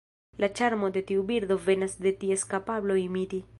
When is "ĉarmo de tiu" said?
0.59-1.25